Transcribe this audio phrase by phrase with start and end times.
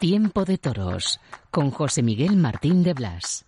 [0.00, 1.18] Tiempo de Toros
[1.50, 3.44] con José Miguel Martín de Blas.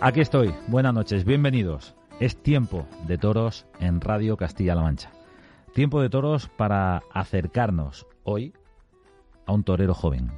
[0.00, 0.54] Aquí estoy.
[0.68, 1.26] Buenas noches.
[1.26, 1.94] Bienvenidos.
[2.18, 5.12] Es Tiempo de Toros en Radio Castilla-La Mancha.
[5.74, 8.54] Tiempo de Toros para acercarnos hoy
[9.44, 10.30] a un torero joven,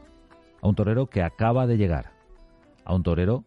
[0.61, 2.13] a un torero que acaba de llegar,
[2.85, 3.45] a un torero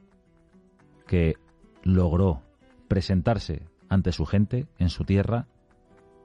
[1.07, 1.35] que
[1.81, 2.41] logró
[2.87, 5.47] presentarse ante su gente en su tierra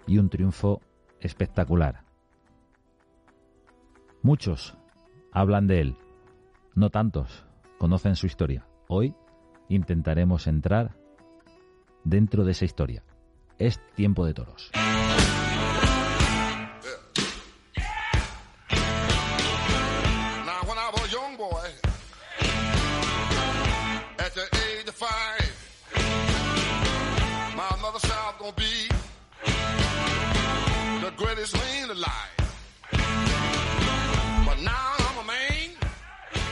[0.06, 0.80] y un triunfo
[1.18, 2.04] espectacular.
[4.22, 4.77] Muchos
[5.32, 5.96] hablan de él,
[6.74, 7.44] no tantos
[7.78, 8.66] conocen su historia.
[8.88, 9.14] Hoy
[9.68, 10.96] intentaremos entrar
[12.04, 13.04] dentro de esa historia.
[13.58, 14.70] Es tiempo de toros.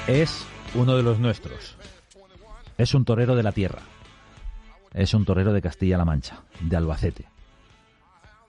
[0.07, 1.77] Es uno de los nuestros.
[2.79, 3.83] Es un torero de la tierra.
[4.95, 7.29] Es un torero de Castilla-La Mancha, de Albacete.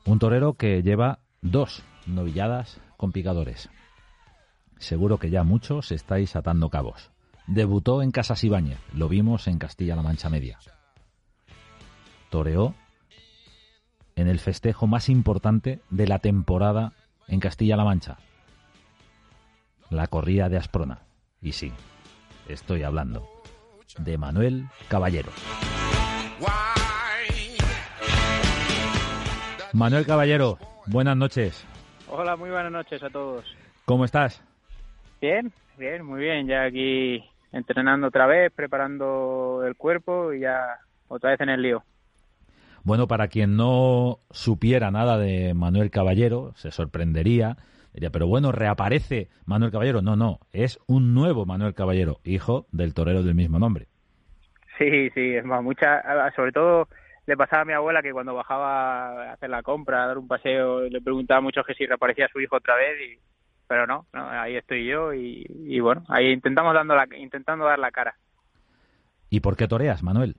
[0.05, 3.72] Un torero que lleva dos novilladas con picadores.
[4.78, 7.09] Seguro que ya muchos estáis atando cabos.
[7.47, 10.59] Debutó en Casas Ibáñez, lo vimos en Castilla-La Mancha Media.
[12.30, 12.75] Toreó
[14.16, 16.94] en el festejo más importante de la temporada
[17.28, 18.17] en Castilla-La Mancha,
[19.89, 21.06] la corrida de Asprona.
[21.41, 21.71] Y sí,
[22.47, 23.27] estoy hablando
[23.99, 25.30] de Manuel Caballero.
[29.73, 30.57] Manuel Caballero,
[30.88, 31.66] buenas noches.
[32.09, 33.45] Hola, muy buenas noches a todos.
[33.85, 34.41] ¿Cómo estás?
[35.21, 36.47] Bien, bien, muy bien.
[36.47, 41.83] Ya aquí entrenando otra vez, preparando el cuerpo y ya otra vez en el lío.
[42.83, 47.57] Bueno, para quien no supiera nada de Manuel Caballero, se sorprendería
[47.98, 50.03] Diría, pero bueno, reaparece Manuel Caballero.
[50.03, 53.88] No, no, es un nuevo Manuel Caballero, hijo del torero del mismo nombre.
[54.78, 56.03] Sí, sí, es más, mucha,
[56.36, 56.88] sobre todo
[57.25, 60.28] le pasaba a mi abuela que cuando bajaba a hacer la compra, a dar un
[60.28, 63.19] paseo, le preguntaba mucho que si reaparecía su hijo otra vez, y,
[63.66, 67.90] pero no, no ahí estoy yo y, bueno, ahí intentamos dando la, intentando dar la
[67.90, 68.16] cara.
[69.31, 70.36] ¿Y por qué toreas, Manuel?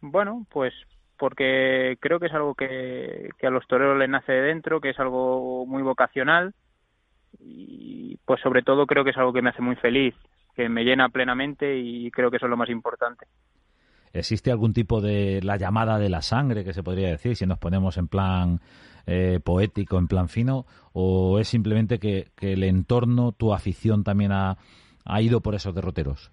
[0.00, 0.72] Bueno, pues
[1.18, 4.98] porque creo que es algo que, a los toreros les nace de dentro, que es
[4.98, 6.54] algo muy vocacional
[7.38, 10.14] y pues sobre todo creo que es algo que me hace muy feliz,
[10.54, 13.26] que me llena plenamente y creo que eso es lo más importante.
[14.12, 17.58] ¿Existe algún tipo de la llamada de la sangre que se podría decir si nos
[17.58, 18.60] ponemos en plan
[19.06, 24.56] eh, poético, en plan fino, o es simplemente que, el entorno, tu afición también ha
[25.20, 26.32] ido por esos derroteros?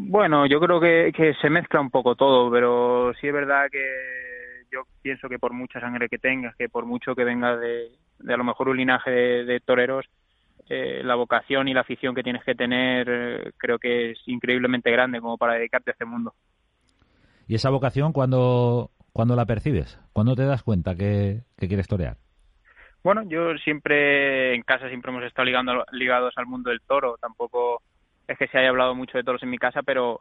[0.00, 3.82] Bueno, yo creo que, que se mezcla un poco todo, pero sí es verdad que
[4.70, 7.90] yo pienso que por mucha sangre que tengas, que por mucho que venga de,
[8.28, 10.06] a lo mejor un linaje de, toreros,
[10.68, 14.92] eh, la vocación y la afición que tienes que tener eh, creo que es increíblemente
[14.92, 16.32] grande como para dedicarte a este mundo.
[17.48, 19.98] ¿Y esa vocación cuándo, cuando la percibes?
[20.12, 22.18] ¿Cuándo te das cuenta que, que, quieres torear?
[23.02, 27.82] Bueno, yo siempre en casa siempre hemos estado ligando, ligados al mundo del toro, tampoco
[28.28, 30.20] es que se haya hablado mucho de toros en mi casa, pero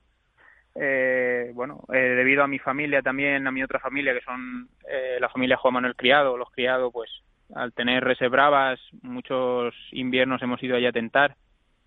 [0.75, 5.17] eh, bueno, eh, debido a mi familia también, a mi otra familia, que son eh,
[5.19, 7.11] la familia Juan Manuel Criado, los criados, pues
[7.53, 11.35] al tener reservas, muchos inviernos hemos ido allá a tentar,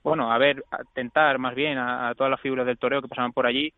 [0.02, 3.32] bueno, a ver, a tentar más bien a, todas las figuras del toreo que pasaban
[3.32, 3.72] por allí.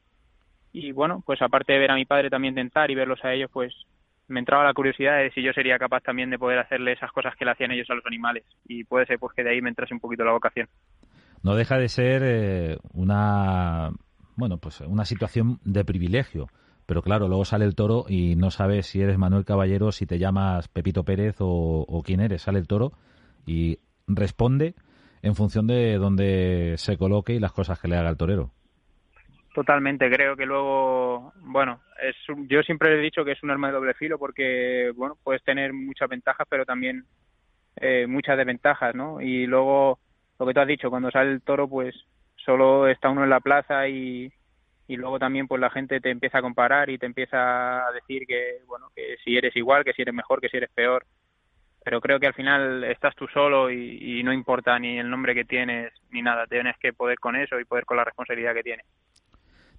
[0.72, 3.50] Y bueno, pues aparte de ver a mi padre también tentar y verlos a ellos,
[3.52, 3.74] pues
[4.28, 7.36] me entraba la curiosidad de si yo sería capaz también de poder hacerle esas cosas
[7.36, 8.44] que le hacían ellos a los animales.
[8.66, 10.68] Y puede ser pues que de ahí me entrase un poquito la vocación
[11.42, 13.90] no deja de ser eh, una
[14.36, 16.48] bueno pues una situación de privilegio.
[16.86, 20.18] Pero claro luego sale el toro y no sabes si eres Manuel Caballero si te
[20.18, 22.42] llamas Pepito Pérez o, quién eres.
[22.42, 22.92] Sale el toro
[23.46, 24.74] y responde
[25.22, 28.50] en función de dónde se coloque y las cosas que le haga el torero.
[29.54, 32.16] Totalmente, creo que luego, bueno, es,
[32.48, 35.74] yo siempre he dicho que es un arma de doble filo porque, bueno, puedes tener
[35.74, 37.04] muchas ventajas, pero también
[37.76, 39.20] eh, muchas desventajas, ¿no?
[39.20, 39.98] Y luego
[40.42, 41.94] lo que tú has dicho, cuando sale el toro, pues
[42.34, 44.32] solo está uno en la plaza y,
[44.88, 48.58] luego también pues la gente te empieza a comparar y te empieza a decir que
[48.66, 51.06] bueno que si eres igual que si eres mejor que si eres peor.
[51.84, 55.34] Pero creo que al final estás tú solo y, y no importa ni el nombre
[55.34, 56.46] que tienes ni nada.
[56.46, 58.86] Tienes que poder con eso y poder con la responsabilidad que tienes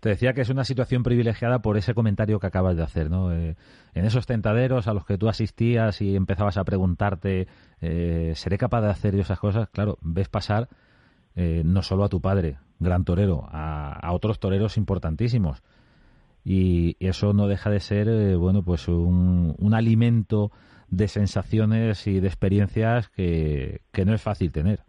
[0.03, 3.31] te decía que es una situación privilegiada por ese comentario que acabas de hacer, ¿no?
[3.31, 3.55] Eh,
[3.93, 7.47] en esos tentaderos a los que tú asistías y empezabas a preguntarte,
[7.79, 9.69] eh, ¿seré capaz de hacer esas cosas?
[9.69, 10.67] Claro, ves pasar
[11.37, 15.63] eh, no solo a tu padre, gran torero, a, otros toreros importantísimos.
[16.43, 20.51] Y, eso no deja de ser, bueno, pues un, alimento
[20.89, 24.81] de sensaciones y de experiencias que no es fácil tener.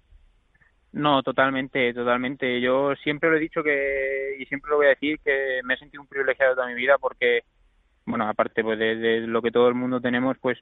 [0.95, 2.61] No, totalmente, totalmente.
[2.61, 5.77] Yo siempre lo he dicho que, y siempre lo voy a decir, que me he
[5.77, 7.43] sentido un privilegiado toda mi vida porque,
[8.07, 10.57] bueno, aparte pues de, lo que todo el mundo tenemos, pues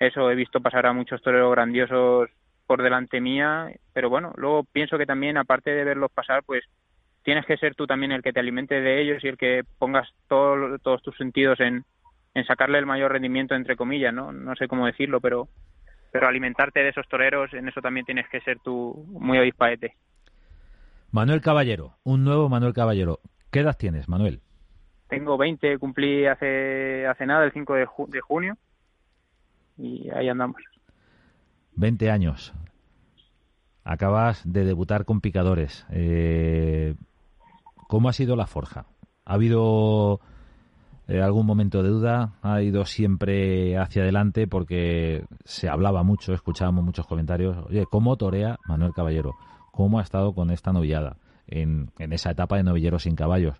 [0.00, 2.28] eso, he visto pasar a muchos toreros grandiosos
[2.66, 6.64] por delante mía, pero bueno, luego pienso que también, aparte de verlos pasar, pues
[7.22, 10.08] tienes que ser tú también el que te alimente de ellos y el que pongas
[10.26, 11.84] todos tus sentidos en,
[12.34, 14.32] en sacarle el mayor rendimiento, entre comillas, ¿no?
[14.32, 15.48] No sé cómo decirlo, pero
[16.18, 19.94] pero alimentarte de esos toreros, en eso también tienes que ser tú muy avispaete.
[21.12, 23.20] Manuel Caballero, un nuevo Manuel Caballero.
[23.52, 24.40] ¿Qué edad tienes, Manuel?
[25.08, 28.58] Tengo 20, cumplí hace, hace nada, el 5 de, de junio,
[29.76, 30.60] y ahí andamos.
[31.76, 32.52] 20 años.
[33.84, 35.86] Acabas de debutar con picadores.
[35.92, 36.96] Eh,
[37.86, 38.86] ¿Cómo ha sido la forja?
[39.24, 40.20] ¿Ha habido
[41.08, 46.84] eh, algún momento de duda, ha ido siempre hacia adelante porque se hablaba mucho, escuchábamos
[46.84, 47.56] muchos comentarios.
[47.66, 49.34] Oye, ¿cómo torea Manuel Caballero?
[49.72, 51.16] ¿Cómo ha estado con esta novillada
[51.46, 53.58] en, en esa etapa de novilleros sin caballos?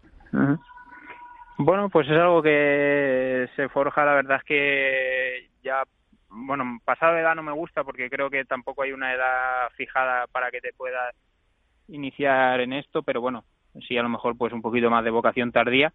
[1.56, 5.84] Bueno, pues es algo que se forja, la verdad es que ya,
[6.28, 10.50] bueno, pasado edad no me gusta porque creo que tampoco hay una edad fijada para
[10.50, 11.14] que te puedas
[11.88, 13.44] iniciar en esto, pero bueno,
[13.88, 15.94] sí a lo mejor pues un poquito más de vocación tardía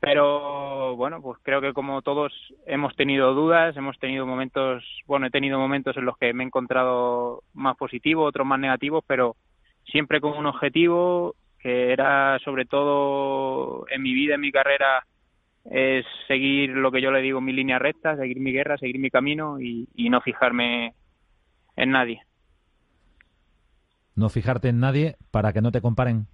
[0.00, 2.32] pero bueno, pues creo que como todos
[2.66, 6.46] hemos tenido dudas, hemos tenido momentos, bueno, he tenido momentos en los que me he
[6.46, 9.36] encontrado más positivo, otros más negativos, pero
[9.84, 15.04] siempre con un objetivo que era sobre todo en mi vida, en mi carrera,
[15.66, 19.10] es seguir lo que yo le digo, mi línea recta, seguir mi guerra, seguir mi
[19.10, 20.94] camino y, y no fijarme
[21.76, 22.22] en nadie.
[24.16, 26.26] No fijarte en nadie para que no te comparen.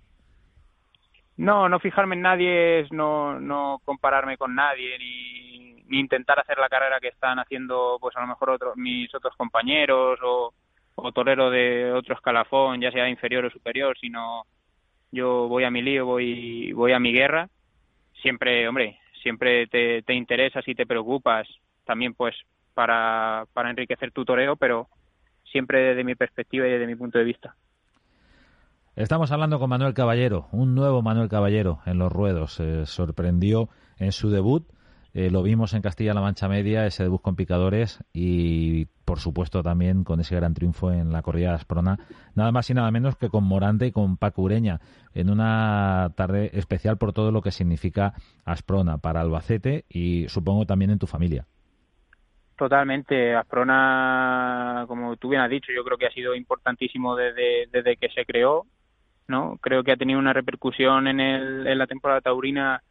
[1.36, 6.68] No, no fijarme en nadie es no, no compararme con nadie ni, intentar hacer la
[6.68, 10.52] carrera que están haciendo pues a lo mejor otros mis otros compañeros o,
[10.96, 14.44] o torero de otro escalafón, ya sea inferior o superior, sino
[15.12, 17.48] yo voy a mi lío, voy, voy a mi guerra.
[18.22, 21.46] Siempre, hombre, siempre te, te interesas y te preocupas
[21.84, 22.34] también pues
[22.74, 24.88] para, para enriquecer tu toreo, pero
[25.44, 27.54] siempre desde mi perspectiva y desde mi punto de vista.
[28.96, 32.54] Estamos hablando con Manuel Caballero, un nuevo Manuel Caballero en los ruedos.
[32.54, 34.66] Se sorprendió en su debut.
[35.12, 40.02] Eh, lo vimos en Castilla-La Mancha Media, ese debut con picadores y, por supuesto, también
[40.02, 41.98] con ese gran triunfo en la corrida de Asprona.
[42.34, 44.80] Nada más y nada menos que con Morante y con Paco Ureña,
[45.12, 48.14] en una tarde especial por todo lo que significa
[48.46, 51.44] Asprona para Albacete y supongo también en tu familia.
[52.56, 53.34] Totalmente.
[53.34, 58.08] Asprona, como tú bien has dicho, yo creo que ha sido importantísimo desde, desde que
[58.08, 58.64] se creó
[59.28, 59.58] ¿no?
[59.60, 62.82] Creo que ha tenido una repercusión en, el, en la temporada taurina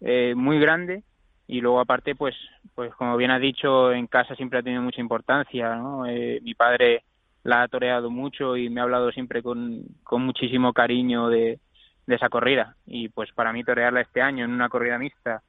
[0.00, 1.02] eh, muy grande
[1.46, 2.34] y luego aparte, pues,
[2.74, 6.06] pues como bien ha dicho, en casa siempre ha tenido mucha importancia, ¿no?
[6.06, 7.04] Eh, mi padre
[7.42, 11.60] la ha toreado mucho y me ha hablado siempre con, muchísimo cariño de,
[12.06, 15.42] de esa corrida y pues para mí torearla este año en una corrida mixta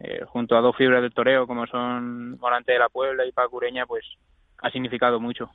[0.00, 3.86] eh, junto a dos fibras del toreo como son Morante de la Puebla y Pacureña
[3.86, 4.04] pues
[4.58, 5.50] ha significado mucho.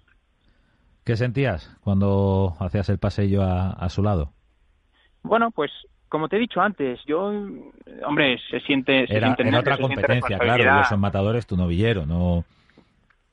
[1.06, 4.32] ¿Qué sentías cuando hacías el pasillo a, su lado?
[5.24, 5.72] Bueno, pues
[6.08, 7.32] como te he dicho antes, yo,
[8.06, 9.08] hombre, se siente...
[9.08, 12.44] Se Era en otra competencia, claro, ellos son matadores, tu novillero, no...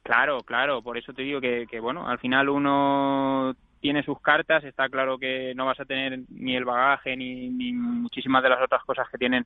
[0.03, 4.63] Claro, claro, por eso te digo que, que, bueno, al final uno tiene sus cartas,
[4.65, 8.63] está claro que no vas a tener ni el bagaje ni, ni muchísimas de las
[8.63, 9.45] otras cosas que tienen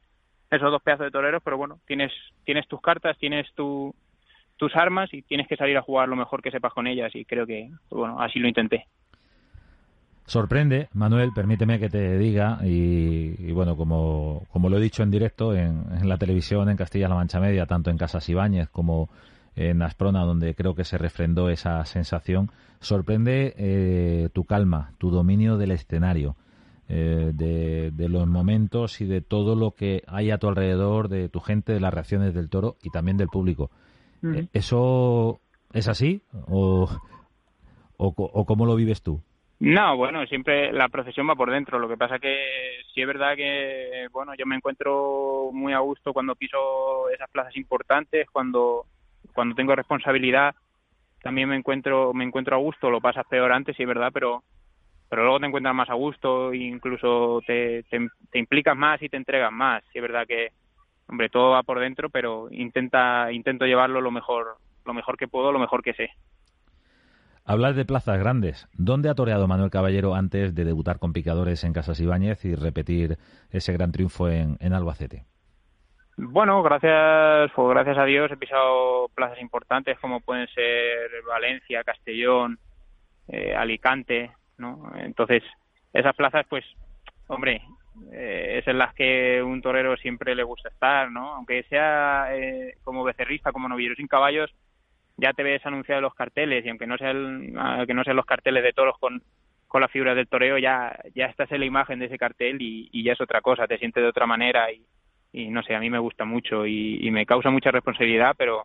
[0.51, 2.13] esos dos pedazos de toreros, pero bueno, tienes,
[2.45, 3.95] tienes tus cartas, tienes tu,
[4.61, 7.25] tus armas y tienes que salir a jugar lo mejor que sepas con ellas y
[7.25, 8.85] creo que, pues bueno, así lo intenté.
[10.27, 15.55] Sorprende, Manuel, permíteme que te diga, y, bueno, como, como, lo he dicho en directo
[15.55, 19.09] en, la televisión en Castilla-La Mancha Media, tanto en Casas Ibáñez como
[19.57, 22.51] en Asprona, donde creo que se refrendó esa sensación,
[22.81, 26.37] sorprende eh, tu calma, tu dominio del escenario,
[26.89, 31.31] eh, de, de, los momentos y de todo lo que hay a tu alrededor, de
[31.31, 33.71] tu gente, de las reacciones del toro y también del público.
[34.53, 35.41] ¿Eso
[35.73, 36.89] es así o,
[37.97, 39.21] o, cómo lo vives tú?
[39.61, 41.79] No, bueno, siempre la procesión va por dentro.
[41.79, 42.37] Lo que pasa que
[42.95, 47.57] sí es verdad que, bueno, yo me encuentro muy a gusto cuando piso esas plazas
[47.57, 48.87] importantes, cuando,
[49.35, 50.55] cuando tengo responsabilidad,
[51.23, 52.91] también me encuentro, me encuentro a gusto.
[52.91, 54.43] Lo pasas peor antes, sí es verdad, pero,
[55.11, 59.11] pero luego te encuentras más a gusto e incluso te, te, te implicas más y
[59.11, 59.83] te entregas más.
[59.93, 60.53] Sí es verdad que,
[61.11, 65.53] hombre, todo va por dentro, pero intenta, intento llevarlo lo mejor, lo mejor que puedo,
[65.53, 66.11] lo mejor que sé.
[67.45, 68.69] Hablar de plazas grandes.
[68.75, 73.17] ¿Dónde ha toreado Manuel Caballero antes de debutar con picadores en Casas Ibáñez y repetir
[73.51, 75.25] ese gran triunfo en, Albacete?
[76.17, 82.59] Bueno, gracias, pues gracias a Dios he pisado plazas importantes como pueden ser Valencia, Castellón,
[83.27, 84.93] eh, Alicante, ¿no?
[84.97, 85.43] Entonces,
[85.93, 86.65] esas plazas, pues,
[87.27, 87.63] hombre,
[88.13, 91.35] eh, es en las que un torero siempre le gusta estar, ¿no?
[91.35, 94.51] Aunque sea eh, como becerrista, como novillero sin caballos,
[95.17, 97.55] ya te ves anunciado en los carteles y aunque no sean,
[97.87, 99.23] que no sean los carteles de toros con,
[99.69, 103.03] con la figura del toreo, ya, ya estás en la imagen de ese cartel y,
[103.03, 104.69] ya es otra cosa, te sientes de otra manera
[105.33, 108.65] y, no sé, a mí me gusta mucho y, y me causa mucha responsabilidad, pero,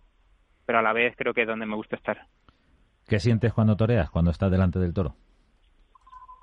[0.66, 2.26] pero a la vez creo que es donde me gusta estar.
[3.08, 5.16] ¿Qué sientes cuando toreas, cuando estás delante del toro?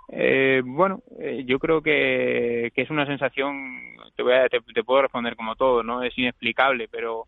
[0.09, 5.37] Eh, bueno, eh, yo creo que, es una sensación, te, voy a, te, puedo responder
[5.37, 6.03] como todo, ¿no?
[6.03, 7.27] Es inexplicable, pero,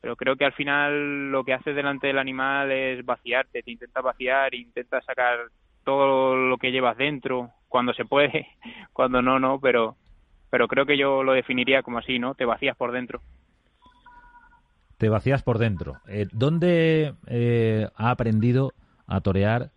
[0.00, 4.02] pero creo que al final lo que haces delante del animal es vaciarte, te intentas
[4.02, 5.38] vaciar, intentas sacar
[5.84, 8.46] todo lo que llevas dentro, cuando se puede,
[8.92, 9.96] cuando no, no, pero,
[10.50, 12.34] pero creo que yo lo definiría como así, ¿no?
[12.34, 13.20] Te vacías por dentro.
[14.98, 15.96] Te vacías por dentro.
[16.06, 18.72] Eh, ¿Dónde eh, ha aprendido
[19.08, 19.70] a torear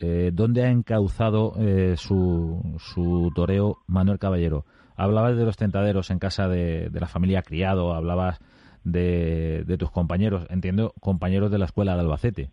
[0.00, 4.64] eh, ¿dónde ha encauzado eh, su, su toreo Manuel Caballero?
[4.96, 8.40] Hablabas de los tentaderos en casa de, la familia Criado, hablabas
[8.84, 12.50] de, tus compañeros, entiendo, compañeros de la escuela de Albacete.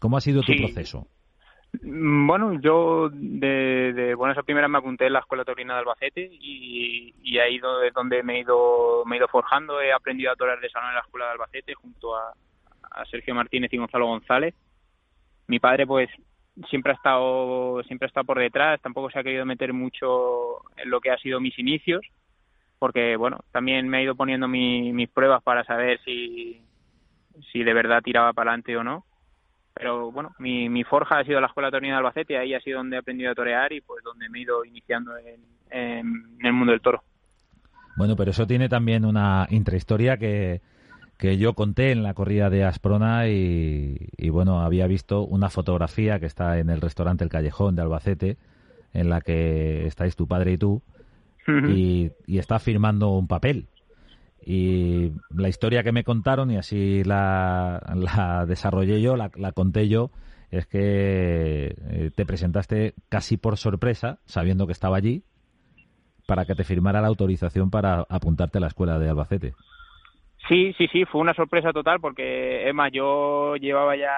[0.00, 1.06] ¿Cómo ha sido tu proceso?
[1.82, 5.80] Mm, bueno, yo de, de buenas a primeras me apunté en la Escuela Taurina de
[5.80, 9.80] Albacete y, y ahí es donde me he ido me he ido forjando.
[9.80, 12.32] He aprendido a torear de salón en la Escuela de Albacete junto a,
[12.90, 14.54] a Sergio Martínez y Gonzalo González.
[15.46, 16.08] Mi padre, pues,
[16.68, 20.90] siempre ha estado siempre ha estado por detrás tampoco se ha querido meter mucho en
[20.90, 22.06] lo que ha sido mis inicios
[22.78, 26.60] porque bueno también me ha ido poniendo mis pruebas para saber si
[27.52, 29.04] si de verdad tiraba para adelante o no.
[29.72, 32.78] Pero bueno mi, mi forja ha sido la escuela torneo de Albacete ahí ha sido
[32.78, 36.52] donde he aprendido a torear y pues donde me he ido iniciando en, en el
[36.52, 37.02] mundo del toro.
[37.96, 40.60] Bueno pero eso tiene también una intrahistoria que
[41.16, 46.26] que yo conté en la corrida de Asprona y, bueno, había visto una fotografía que
[46.26, 48.36] está en el restaurante El Callejón de Albacete,
[48.92, 50.82] en la que estáis tu padre y tú,
[51.46, 53.68] y, está firmando un papel.
[54.44, 60.10] Y la historia que me contaron, y así la, desarrollé yo, la, conté yo,
[60.50, 65.24] es que eh, te presentaste casi por sorpresa, sabiendo que estaba allí,
[66.26, 69.54] para que te firmara la autorización para apuntarte a la escuela de Albacete.
[70.48, 74.12] Sí, sí, sí, fue una sorpresa total porque, Emma, yo llevaba ya,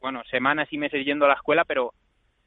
[0.00, 1.92] bueno, semanas y meses yendo a la escuela, pero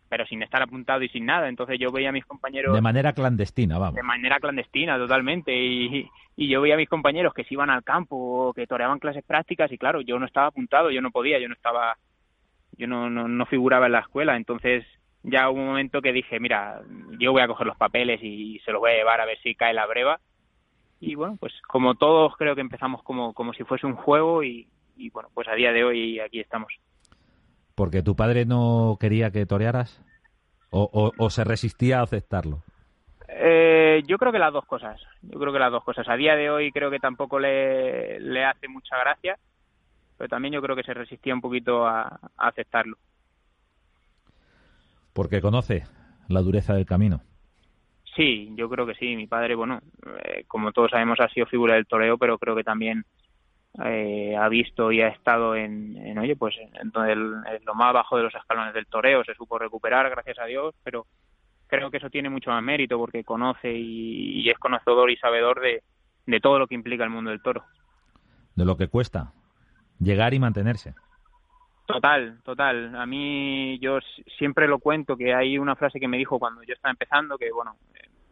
[0.07, 1.49] pero sin estar apuntado y sin nada.
[1.49, 2.73] Entonces yo veía a mis compañeros...
[2.73, 3.95] De manera clandestina, vamos.
[3.95, 5.51] De manera clandestina, totalmente.
[5.55, 8.99] Y, y yo veía a mis compañeros que se iban al campo o que toreaban
[8.99, 11.97] clases prácticas y claro, yo no estaba apuntado, yo no podía, yo no estaba...
[12.77, 14.35] Yo no, no, no figuraba en la escuela.
[14.35, 14.85] Entonces
[15.23, 16.81] ya hubo un momento que dije, mira,
[17.19, 19.55] yo voy a coger los papeles y se los voy a llevar a ver si
[19.55, 20.19] cae la breva
[20.99, 24.67] y bueno, pues como todos creo que empezamos como, como si fuese un juego y,
[25.11, 26.73] bueno, pues a día de hoy aquí estamos.
[27.75, 30.01] ¿Porque tu padre no quería que torearas?
[30.69, 32.63] ¿O, o, se resistía a aceptarlo?
[33.29, 34.99] Eh, yo creo que las dos cosas.
[35.21, 36.07] Yo creo que las dos cosas.
[36.09, 39.37] A día de hoy creo que tampoco le, le hace mucha gracia,
[40.17, 42.97] pero también yo creo que se resistía un poquito a aceptarlo.
[45.13, 45.85] Porque conoce
[46.27, 47.21] la dureza del camino.
[48.15, 49.15] Sí, yo creo que sí.
[49.15, 49.79] Mi padre, bueno,
[50.23, 53.03] eh, como todos sabemos, ha sido figura del toreo, pero creo que también
[53.83, 56.91] eh, ha visto y ha estado en, oye, pues en,
[57.65, 59.23] lo más bajo de los escalones del toreo.
[59.23, 61.05] Se supo recuperar, gracias a Dios, pero
[61.67, 66.39] creo que eso tiene mucho más mérito porque conoce y, es conocedor y sabedor de
[66.39, 67.63] todo lo que implica el mundo del toro.
[68.55, 69.33] De lo que cuesta
[69.99, 70.93] llegar y mantenerse.
[71.85, 72.95] Total, total.
[72.95, 73.99] A mí yo
[74.37, 77.51] siempre lo cuento que hay una frase que me dijo cuando yo estaba empezando que
[77.51, 77.75] bueno,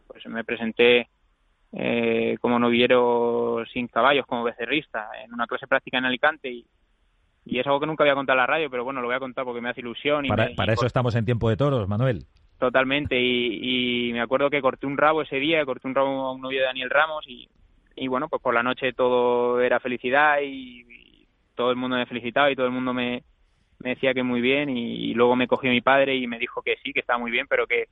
[0.06, 1.08] pues me presenté
[1.72, 6.66] eh, como noviero sin caballos, como becerrista, en una clase práctica en Alicante y,
[7.44, 9.20] y es algo que nunca había contado en la radio, pero bueno, lo voy a
[9.20, 10.24] contar porque me hace ilusión.
[10.24, 12.24] Y para, para eso estamos en tiempo de toros, Manuel.
[12.58, 16.32] Totalmente, y, y, me acuerdo que corté un rabo ese día, corté un rabo a
[16.32, 17.48] un novio de Daniel Ramos y,
[17.96, 20.84] y bueno, pues por la noche todo era felicidad y,
[21.54, 23.22] todo el mundo me felicitaba y todo el mundo me,
[23.84, 26.62] me decía que muy bien y, y, luego me cogió mi padre y me dijo
[26.62, 27.84] que sí, que estaba muy bien, pero que,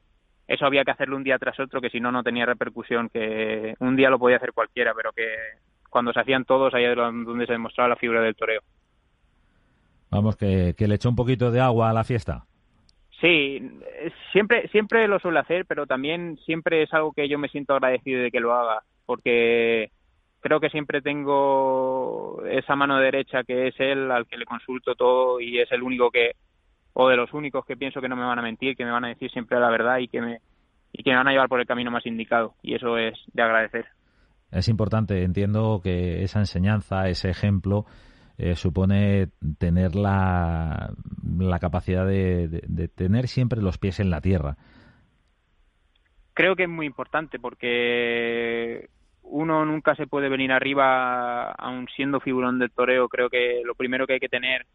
[0.49, 3.75] eso había que hacerlo un día tras otro, que si no, no tenía repercusión, que
[3.79, 5.27] un día lo podía hacer cualquiera, pero que
[5.89, 8.61] cuando se hacían todos, ahí es donde se demostraba la figura del toreo.
[10.11, 12.45] Vamos, que, le echó un poquito de agua a la fiesta.
[13.21, 13.63] Sí,
[14.33, 18.21] siempre, siempre lo suele hacer, pero también siempre es algo que yo me siento agradecido
[18.21, 19.91] de que lo haga, porque
[20.43, 25.41] creo que siempre tengo esa mano derecha que es él, al que le consulto todo
[25.41, 26.33] y es el único que,
[26.93, 29.05] o de los únicos que pienso que no me van a mentir, que me van
[29.05, 30.41] a decir siempre la verdad y que me
[30.93, 33.43] y que me van a llevar por el camino más indicado y eso es de
[33.43, 33.87] agradecer.
[34.51, 37.87] Es importante, entiendo que esa enseñanza, ese ejemplo
[38.37, 40.93] eh, supone tener la,
[41.39, 44.59] la capacidad de, tener siempre los pies en la tierra.
[46.35, 48.91] Creo que es muy importante porque
[49.23, 53.09] uno nunca se puede venir arriba aun siendo figurón del toreo.
[53.09, 54.67] Creo que lo primero que hay que tener,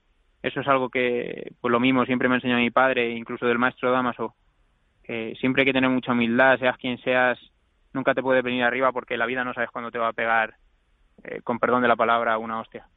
[0.41, 3.91] eso es algo que, pues lo mismo, siempre me enseñó mi padre, incluso del maestro
[3.91, 4.35] Damaso,
[5.03, 7.39] que siempre hay que tener mucha humildad, seas quien seas,
[7.93, 10.55] nunca te puede venir arriba porque la vida no sabes cuándo te va a pegar,
[11.23, 12.87] eh, con perdón de la palabra, una hostia.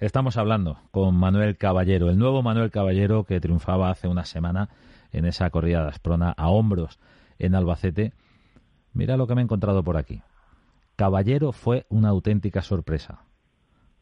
[0.00, 4.68] Estamos hablando con Manuel Caballero, el nuevo Manuel Caballero que triunfaba hace una semana
[5.12, 7.00] en esa corrida de Asprona a hombros
[7.38, 8.12] en Albacete.
[8.92, 10.22] Mira lo que me he encontrado por aquí.
[10.96, 13.22] Caballero fue una auténtica sorpresa.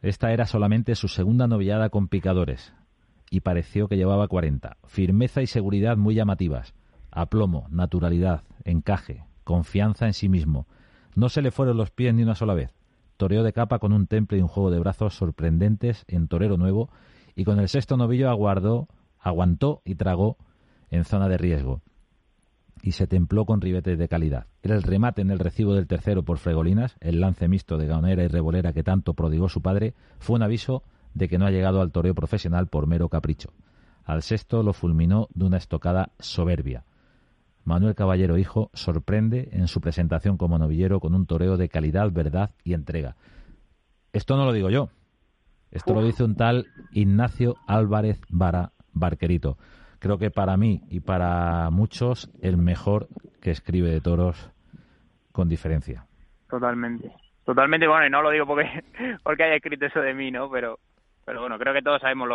[0.01, 2.73] Esta era solamente su segunda novillada con picadores
[3.29, 4.77] y pareció que llevaba 40.
[4.85, 6.73] Firmeza y seguridad muy llamativas.
[7.11, 10.67] Aplomo, naturalidad, encaje, confianza en sí mismo.
[11.15, 12.77] No se le fueron los pies ni una sola vez
[13.17, 16.89] toreó de capa con un temple y un juego de brazos sorprendentes en torero nuevo
[17.35, 18.87] y con el sexto novillo aguardó,
[19.19, 20.37] aguantó y tragó
[20.89, 21.81] en zona de riesgo
[22.81, 24.47] y se templó con ribetes de calidad.
[24.61, 28.23] Era el remate en el recibo del tercero por Fregolinas, el lance mixto de gaonera
[28.23, 31.81] y revolera que tanto prodigó su padre, fue un aviso de que no ha llegado
[31.81, 33.51] al toreo profesional por mero capricho.
[34.03, 36.85] Al sexto lo fulminó de una estocada soberbia.
[37.65, 42.51] Manuel Caballero Hijo sorprende en su presentación como novillero con un toreo de calidad, verdad
[42.63, 43.17] y entrega.
[44.13, 44.89] Esto no lo digo yo.
[45.71, 49.57] Esto lo dice un tal Ignacio Álvarez Vara Barquerito.
[50.07, 53.07] Creo que para mí y para muchos el mejor
[53.41, 54.51] que escribe de toros
[55.31, 56.05] con diferencia.
[56.49, 57.11] Totalmente.
[57.45, 58.83] Totalmente, bueno, y no lo digo porque,
[59.23, 60.49] porque haya escrito eso de mí, ¿no?
[60.49, 60.79] Pero,
[61.25, 62.29] pero bueno, creo que todos sabemos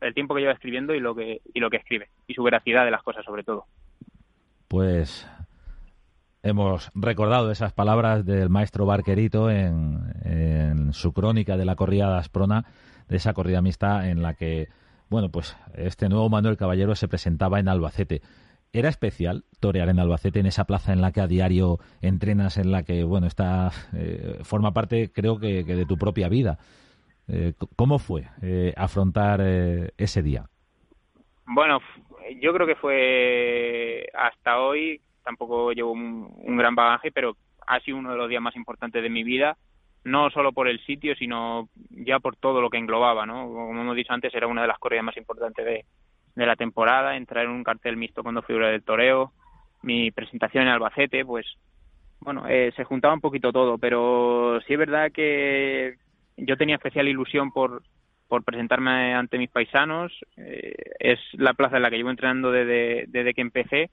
[0.00, 2.08] el tiempo que lleva escribiendo y lo que, y lo que escribe.
[2.26, 3.66] Y su veracidad de las cosas, sobre todo
[4.74, 5.24] pues
[6.42, 12.64] hemos recordado esas palabras del maestro Barquerito en, su crónica de la corrida de Asprona,
[13.08, 14.68] de esa corrida mixta en la que,
[15.10, 18.22] bueno, pues este nuevo Manuel Caballero se presentaba en Albacete.
[18.72, 22.72] ¿Era especial torear en Albacete, en esa plaza en la que a diario entrenas, en
[22.72, 26.58] la que, bueno, está, eh, forma parte, creo que, de tu propia vida?
[27.28, 29.40] Eh, ¿Cómo fue eh, afrontar
[29.96, 30.46] ese día?
[31.46, 31.78] Bueno,
[32.40, 37.36] yo creo que fue hasta hoy, tampoco llevo un, gran bagaje, pero
[37.66, 39.56] ha sido uno de los días más importantes de mi vida,
[40.04, 43.46] no solo por el sitio, sino ya por todo lo que englobaba, ¿no?
[43.46, 45.84] Como hemos dicho antes, era una de las corridas más importantes de,
[46.36, 49.32] la temporada, entrar en un cartel mixto con dos figuras del toreo,
[49.82, 51.46] mi presentación en Albacete, pues
[52.20, 55.94] bueno, eh, se juntaba un poquito todo, pero sí es verdad que
[56.36, 57.82] yo tenía especial ilusión por,
[58.28, 60.12] por presentarme ante mis paisanos.
[60.36, 63.90] Eh, es la plaza en la que llevo entrenando desde, desde que empecé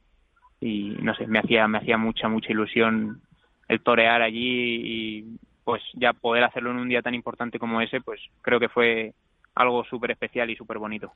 [0.59, 3.21] y no sé, me hacía, me hacía mucha, mucha ilusión
[3.67, 5.25] el torear allí y
[5.63, 9.13] pues ya poder hacerlo en un día tan importante como ese, pues creo que fue
[9.55, 11.11] algo súper especial y súper bonito.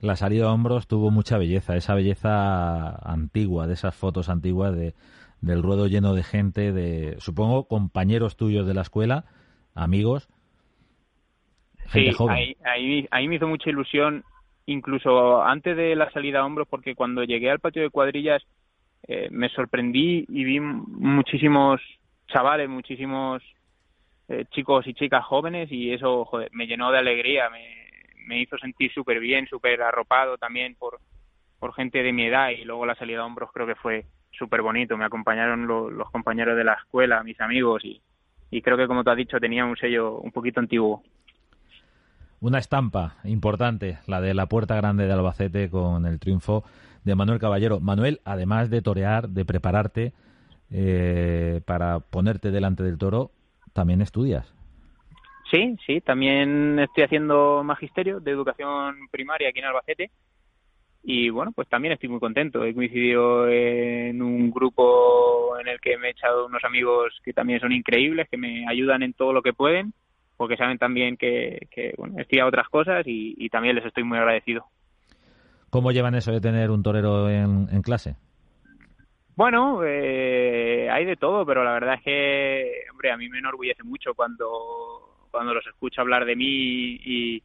[0.00, 4.94] La salida a hombros tuvo mucha belleza, esa belleza antigua, de esas fotos antiguas de,
[5.40, 9.24] del ruedo lleno de gente, de supongo compañeros tuyos de la escuela,
[9.74, 10.28] amigos,
[11.92, 12.10] sí,
[12.64, 14.24] Ahí, ahí, me hizo mucha ilusión,
[14.66, 18.42] incluso antes de la salida a hombros, porque cuando llegué al patio de cuadrillas
[19.08, 21.80] eh, me sorprendí y vi muchísimos
[22.28, 23.42] chavales, muchísimos
[24.30, 27.64] eh, chicos y chicas jóvenes y eso me llenó de alegría, me,
[28.26, 31.00] me hizo sentir súper bien, súper arropado también por,
[31.58, 34.62] por gente de mi edad y luego la salida a hombros creo que fue súper
[34.62, 38.00] bonito, me acompañaron los compañeros de la escuela, mis amigos y,
[38.50, 41.02] y creo que como te has dicho tenía un sello un poquito antiguo
[42.40, 46.64] una estampa importante, la de la Puerta Grande de Albacete con el triunfo
[47.04, 47.80] de Manuel Caballero.
[47.80, 50.12] Manuel, además de torear, de prepararte
[50.70, 53.30] eh, para ponerte delante del toro,
[53.80, 54.46] también estudias.
[55.50, 60.10] Sí, sí, también estoy haciendo magisterio de educación primaria aquí en Albacete
[61.02, 62.62] y bueno, pues también estoy muy contento.
[62.62, 67.58] He coincidido en un grupo en el que me he echado unos amigos que también
[67.58, 69.94] son increíbles, que me ayudan en todo lo que pueden
[70.36, 74.16] porque saben también que, que bueno, estoy a otras cosas y, también les estoy muy
[74.16, 74.64] agradecido.
[75.68, 78.16] ¿Cómo llevan eso de tener un torero en, clase?
[79.40, 83.82] Bueno, eh, hay de todo, pero la verdad es que, hombre, a mí me enorgullece
[83.82, 84.46] mucho cuando,
[85.30, 87.42] cuando los escucho hablar de mí y,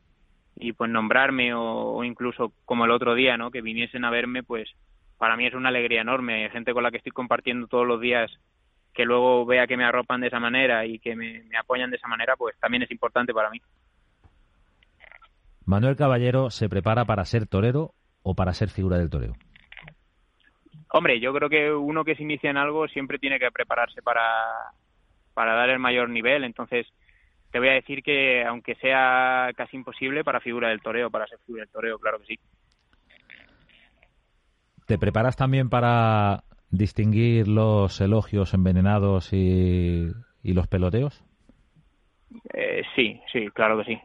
[0.73, 3.49] pues nombrarme o, incluso como el otro día, ¿no?
[3.49, 4.67] Que viniesen a verme, pues
[5.17, 6.49] para mí es una alegría enorme.
[6.49, 8.29] Gente con la que estoy compartiendo todos los días
[8.93, 12.09] que luego vea que me arropan de esa manera y que me, apoyan de esa
[12.09, 13.61] manera, pues también es importante para mí.
[15.63, 19.37] Manuel Caballero se prepara para ser torero o para ser figura del toreo.
[20.91, 24.21] Hombre, yo creo que uno que se inicia en algo siempre tiene que prepararse para,
[25.33, 26.43] para dar el mayor nivel.
[26.43, 26.87] Entonces,
[27.51, 31.39] te voy a decir que aunque sea casi imposible para figura del toreo, para ser
[31.45, 32.39] figura del toreo, claro que sí.
[34.85, 40.11] ¿Te preparas también para distinguir los elogios envenenados y,
[40.43, 41.23] los peloteos?
[42.53, 44.01] Eh, sí, sí, claro que sí.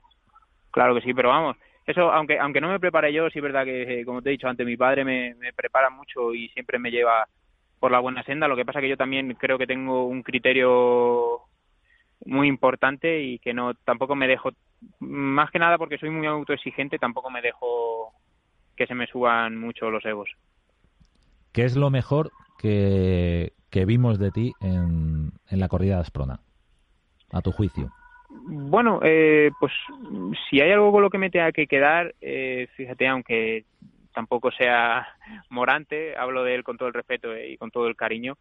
[0.71, 1.57] Claro que sí, pero vamos,
[1.91, 4.49] eso, aunque aunque no me prepare yo, sí es verdad que, como te he dicho
[4.49, 7.27] antes, mi padre me, me prepara mucho y siempre me lleva
[7.79, 8.49] por la buena senda.
[8.49, 11.41] Lo que pasa que yo también creo que tengo un criterio
[12.25, 14.51] muy importante y que no tampoco me dejo
[15.01, 18.13] más que nada porque soy muy autoexigente tampoco me dejo
[18.77, 20.31] que se me suban mucho los egos.
[21.53, 26.41] ¿qué es lo mejor que, que vimos de ti en, en la corrida de Asprona
[27.33, 27.91] a tu juicio
[28.51, 29.73] bueno eh, pues
[30.49, 33.65] si hay algo con lo que me tenga que quedar eh, fíjate aunque
[34.13, 35.07] tampoco sea
[35.49, 38.37] morante hablo de él con todo el respeto y con todo el cariño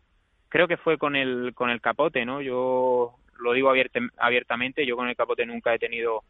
[0.48, 3.72] creo que fue con el con el capote no yo lo digo
[4.18, 6.24] abiertamente, yo con el capote nunca he tenido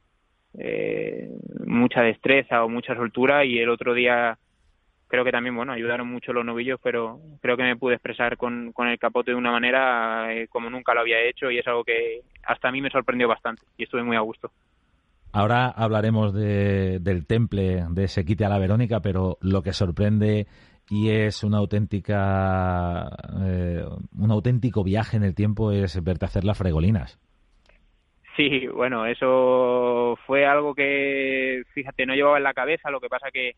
[0.57, 1.29] eh,
[1.65, 4.37] mucha destreza o mucha soltura y el otro día
[5.09, 8.71] creo que también, bueno, ayudaron mucho los novillos, pero creo que me pude expresar con,
[8.71, 11.83] con el capote de una manera eh, como nunca lo había hecho y es algo
[11.83, 14.51] que hasta a mí me sorprendió bastante y estuve muy a gusto.
[15.33, 20.47] Ahora hablaremos de, del temple de Sequite a la Verónica, pero lo que sorprende
[20.89, 23.09] y es una auténtica
[23.43, 23.83] eh,
[24.17, 27.19] un auténtico viaje en el tiempo es verte hacer las fregolinas.
[28.37, 33.31] Sí, bueno, eso fue algo que, fíjate, no llevaba en la cabeza, lo que pasa
[33.33, 33.55] que,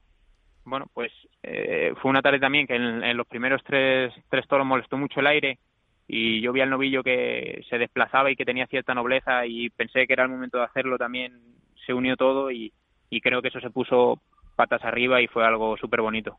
[0.66, 1.12] bueno, pues
[1.44, 5.28] eh, fue una tarde también que en, los primeros tres, tres toros molestó mucho el
[5.28, 5.60] aire
[6.08, 10.06] y yo vi al novillo que se desplazaba y que tenía cierta nobleza y pensé
[10.08, 11.40] que era el momento de hacerlo también,
[11.86, 12.74] se unió todo y,
[13.10, 14.22] y creo que eso se puso
[14.56, 16.38] patas arriba y fue algo súper bonito.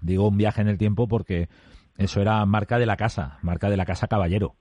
[0.00, 1.48] Digo un viaje en el tiempo porque
[1.96, 4.54] eso era marca de la casa, marca de la casa Caballero.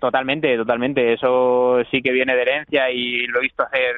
[0.00, 1.12] Totalmente, totalmente.
[1.12, 3.94] Eso sí que viene de herencia y lo he visto hacer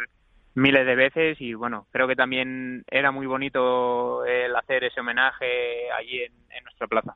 [0.54, 5.90] miles de veces y bueno, creo que también era muy bonito el hacer ese homenaje
[5.98, 6.32] allí en,
[6.64, 7.14] nuestra plaza.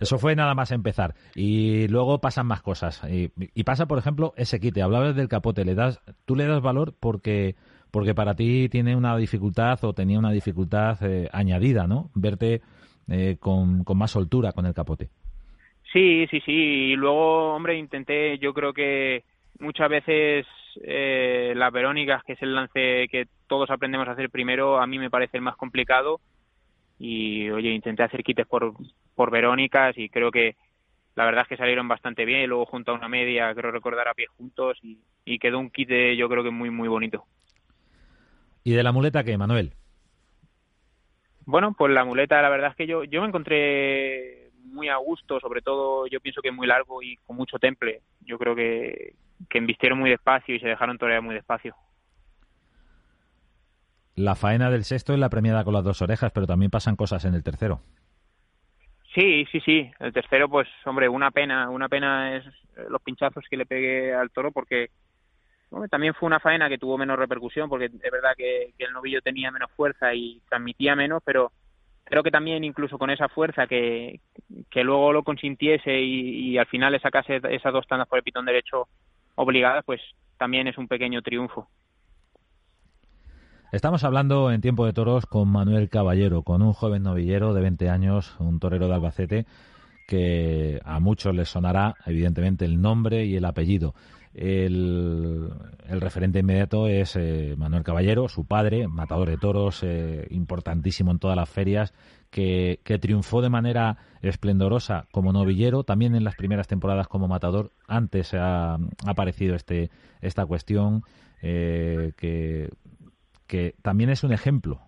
[0.00, 1.14] Eso fue nada más empezar.
[1.34, 3.02] Y luego pasan más cosas.
[3.10, 4.80] Y, y, pasa, por ejemplo, ese quite.
[4.80, 5.64] Hablabas del capote.
[5.64, 7.56] Le das, tú le das valor porque
[7.90, 12.10] porque para ti tiene una dificultad o tenía una dificultad eh, añadida, ¿no?
[12.14, 12.60] Verte
[13.08, 15.08] eh, con, más soltura con el capote.
[15.92, 16.52] Sí, sí, sí.
[16.52, 19.24] Y luego, hombre, intenté, yo creo que
[19.58, 20.46] muchas veces
[20.82, 24.98] eh, las Verónicas, que es el lance que todos aprendemos a hacer primero, a mí
[24.98, 26.20] me parece el más complicado.
[26.98, 28.74] Y, oye, intenté hacer quites por,
[29.14, 30.56] por Verónicas y creo que
[31.14, 32.40] la verdad es que salieron bastante bien.
[32.40, 35.70] Y luego, junto a una media, creo recordar a pie juntos y, y quedó un
[35.70, 37.24] quite, yo creo que muy, muy bonito.
[38.64, 39.72] ¿Y de la muleta qué, Manuel?
[41.46, 45.40] Bueno, pues la muleta, la verdad es que yo, yo me encontré muy a gusto,
[45.40, 48.02] sobre todo yo pienso que muy largo y con mucho temple.
[48.20, 49.14] Yo creo que,
[49.48, 51.74] que embistieron muy despacio y se dejaron torear muy despacio.
[54.14, 57.24] La faena del sexto es la premiada con las dos orejas, pero también pasan cosas
[57.24, 57.80] en el tercero.
[59.14, 59.90] Sí, sí, sí.
[60.00, 61.70] El tercero, pues, hombre, una pena.
[61.70, 62.44] Una pena es
[62.88, 64.90] los pinchazos que le pegué al toro porque
[65.90, 69.50] también fue una faena que tuvo menos repercusión porque es verdad que, el novillo tenía
[69.50, 71.52] menos fuerza y transmitía menos, pero
[72.08, 74.20] creo que también incluso con esa fuerza que,
[74.70, 78.46] que luego lo consintiese y, al final le sacase esas dos tandas por el pitón
[78.46, 78.88] derecho
[79.34, 80.00] obligadas, pues
[80.36, 81.68] también es un pequeño triunfo.
[83.70, 87.90] Estamos hablando en tiempo de toros con Manuel Caballero, con un joven novillero de 20
[87.90, 89.46] años, un torero de Albacete,
[90.06, 93.94] que a muchos les sonará evidentemente el nombre y el apellido.
[94.40, 95.50] El,
[95.88, 101.36] referente inmediato es eh, Manuel Caballero, su padre, matador de toros, eh, importantísimo en todas
[101.36, 101.92] las ferias,
[102.30, 107.72] que, triunfó de manera esplendorosa como novillero, también en las primeras temporadas como matador.
[107.88, 111.02] Antes ha, aparecido este, esta cuestión
[111.42, 112.70] eh, que,
[113.48, 114.87] que también es un ejemplo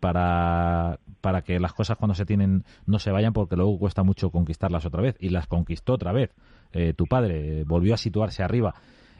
[0.00, 4.30] para, para que las cosas cuando se tienen no se vayan porque luego cuesta mucho
[4.30, 6.34] conquistarlas otra vez y las conquistó otra vez.
[6.72, 8.74] Eh, tu padre, volvió a situarse arriba.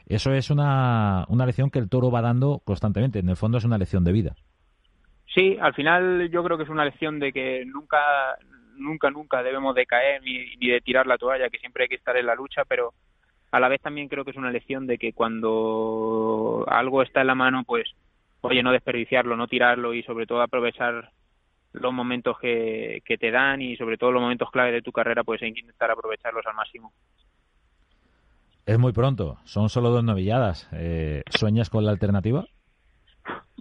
[0.07, 3.19] Eso es una, una lección que el toro va dando constantemente.
[3.19, 4.35] En el fondo es una lección de vida.
[5.35, 7.99] Sí, al final yo creo que es una lección de que nunca,
[8.77, 11.97] nunca, nunca debemos de caer ni, ni de tirar la toalla, que siempre hay que
[11.97, 12.95] estar en la lucha, pero
[13.51, 17.27] a la vez también creo que es una lección de que cuando algo está en
[17.27, 17.91] la mano, pues,
[18.43, 21.11] oye, no desperdiciarlo, no tirarlo y sobre todo aprovechar
[21.73, 25.25] los momentos que, que te dan y sobre todo los momentos clave de tu carrera,
[25.25, 26.93] pues hay que intentar aprovecharlos al máximo.
[28.65, 30.69] Es muy pronto, son solo dos novilladas.
[30.73, 32.47] Eh, ¿Sueñas con la alternativa?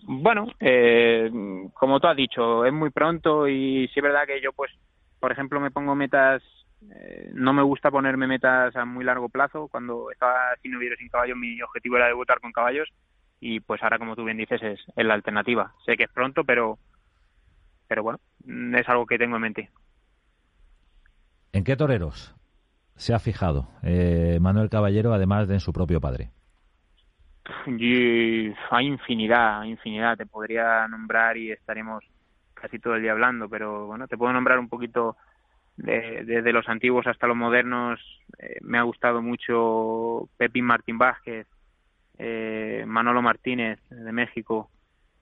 [0.04, 1.30] Bueno, eh,
[1.74, 4.72] como tú has dicho, es muy pronto y sí es verdad que yo, pues,
[5.20, 6.42] por ejemplo, me pongo metas
[6.92, 9.68] eh, no me gusta ponerme metas a muy largo plazo.
[9.68, 12.88] Cuando estaba sin novillero sin caballos, mi objetivo era debutar con caballos
[13.40, 15.74] y pues ahora, como tú bien dices, es, es la alternativa.
[15.86, 16.80] Sé que es pronto, pero,
[17.88, 18.20] pero bueno,
[18.78, 19.70] es algo que tengo en mente.
[21.54, 22.36] ¿En qué toreros
[22.96, 26.32] se ha fijado eh, Manuel Caballero, además de en su propio padre?
[27.68, 30.18] Y hay infinidad, infinidad.
[30.18, 32.04] Te podría nombrar y estaremos
[32.54, 35.16] casi todo el día hablando, pero bueno, te puedo nombrar un poquito
[35.78, 38.00] desde los antiguos hasta los modernos.
[38.40, 41.48] Eh, me ha gustado mucho Pepín Martín Vázquez,
[42.18, 44.70] eh, Manolo Martínez de México,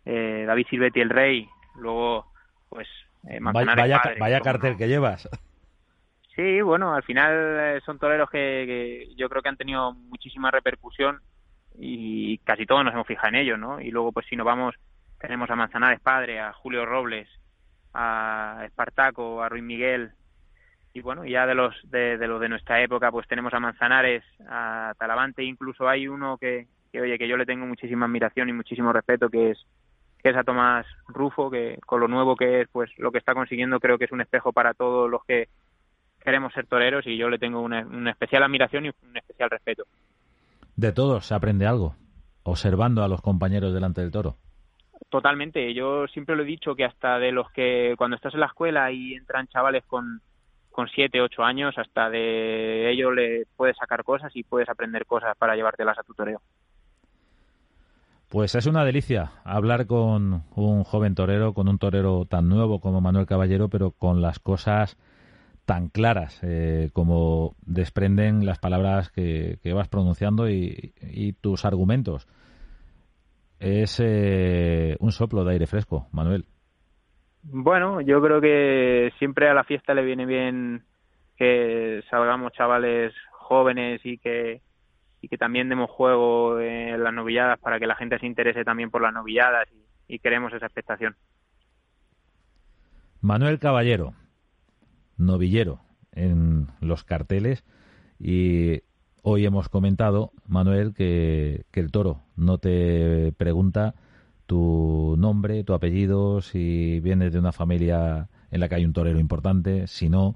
[0.05, 2.25] eh, David Silvetti el Rey, luego
[2.69, 2.87] pues
[3.29, 5.27] eh, vaya, vaya, cartel que llevas.
[6.35, 11.21] Sí, bueno, al final eh, son toreros que, yo creo que han tenido muchísima repercusión
[11.77, 13.79] y casi todos nos hemos fijado en ellos, ¿no?
[13.79, 14.75] Y luego, pues si nos vamos,
[15.19, 17.29] tenemos a Manzanares Padre, a Julio Robles,
[17.93, 20.11] a Espartaco, a Ruiz Miguel,
[20.93, 24.23] y bueno, ya de los de, de los de nuestra época, pues tenemos a Manzanares,
[24.47, 28.53] a Talavante, incluso hay uno que, que oye, que yo le tengo muchísima admiración y
[28.53, 29.65] muchísimo respeto, que es
[30.23, 33.35] que es a Tomás Rufo, que con lo nuevo que es, pues lo que está
[33.35, 35.49] consiguiendo creo que es un espejo para todos los que
[36.19, 39.83] queremos ser toreros y yo le tengo una, especial admiración y un especial respeto.
[40.75, 41.95] De todos se aprende algo,
[42.43, 44.37] observando a los compañeros delante del toro.
[45.09, 48.47] Totalmente, yo siempre lo he dicho que hasta de los que cuando estás en la
[48.47, 50.21] escuela y entran chavales con,
[50.71, 55.37] con siete, ocho años, hasta de ellos le puedes sacar cosas y puedes aprender cosas
[55.37, 56.41] para llevártelas a tu toreo.
[58.29, 62.99] Pues es una delicia hablar con un joven torero, con un torero tan nuevo como
[62.99, 64.97] Manuel Caballero, pero con las cosas
[65.65, 70.93] tan claras eh, como desprenden las palabras que, vas pronunciando y,
[71.41, 72.27] tus argumentos.
[73.59, 76.45] Es eh, un soplo de aire fresco, Manuel.
[77.43, 80.83] Bueno, yo creo que siempre a la fiesta le viene bien
[81.37, 84.61] que salgamos chavales jóvenes y que
[85.25, 88.91] y que también demos juego en las novilladas para que la gente se interese también
[88.91, 91.15] por las novilladas y, y queremos esa expectación.
[93.21, 94.13] Manuel Caballero,
[95.17, 95.79] novillero
[96.11, 97.63] en los carteles
[98.19, 98.83] y
[99.23, 103.95] hoy hemos comentado, Manuel, que, el toro no te pregunta
[104.45, 109.19] tu nombre, tu apellido, si vienes de una familia en la que hay un torero
[109.19, 110.35] importante, sino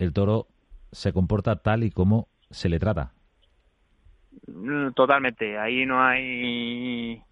[0.00, 0.48] el toro
[0.90, 3.12] se comporta tal y como se le trata.
[4.46, 7.22] Mm, totalmente, ahí no hay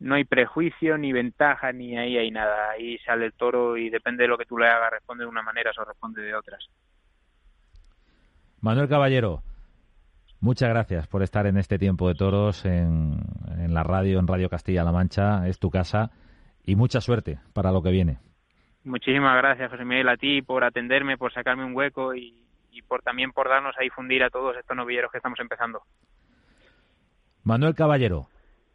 [0.00, 2.70] no hay prejuicio ni ventaja ni ahí hay nada.
[2.70, 5.42] Ahí sale el toro y depende de lo que tú le hagas, responde de una
[5.42, 6.68] manera o responde de otras.
[8.60, 9.42] Manuel Caballero,
[10.40, 13.20] muchas gracias por estar en este tiempo de toros en,
[13.58, 15.46] en la radio, en Radio Castilla-La Mancha.
[15.48, 16.10] Es tu casa
[16.64, 18.18] y mucha suerte para lo que viene.
[18.84, 22.34] Muchísimas gracias, José Miguel, a ti por atenderme, por sacarme un hueco y,
[22.72, 25.82] y por también por darnos a difundir a todos estos novilleros que estamos empezando.
[27.44, 28.28] Manuel Caballero,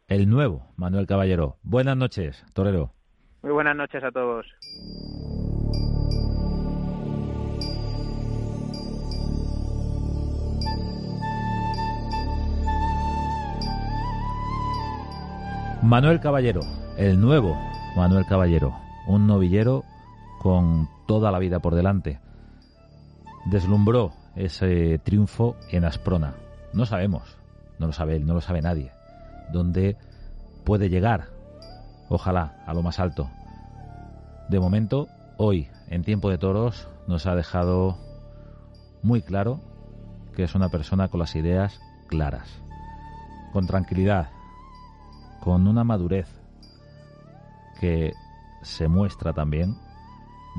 [0.08, 1.56] el nuevo Manuel Caballero.
[1.62, 2.92] Buenas noches, torero.
[3.40, 4.44] Muy buenas noches a todos.
[15.82, 16.60] Manuel Caballero,
[16.98, 17.56] el nuevo
[17.96, 18.74] Manuel Caballero,
[19.06, 19.84] un novillero
[20.42, 22.20] con toda la vida por delante.
[23.46, 26.34] Deslumbró ese triunfo en Asprona.
[26.74, 27.37] No sabemos,
[27.78, 28.92] no lo sabe él, no lo sabe nadie
[29.52, 29.96] donde
[30.64, 31.28] puede llegar,
[32.08, 33.30] ojalá, a lo más alto.
[34.48, 37.98] De momento, hoy, en tiempo de toros, nos ha dejado
[39.02, 39.60] muy claro
[40.34, 42.62] que es una persona con las ideas claras,
[43.52, 44.30] con tranquilidad,
[45.40, 46.28] con una madurez
[47.80, 48.12] que
[48.62, 49.76] se muestra también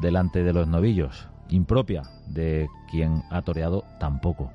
[0.01, 4.51] delante de los novillos, impropia de quien ha toreado tampoco.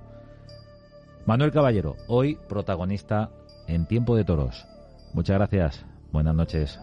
[1.26, 3.30] Manuel Caballero, hoy protagonista
[3.66, 4.66] en Tiempo de Toros.
[5.14, 5.86] Muchas gracias.
[6.12, 6.78] Buenas noches.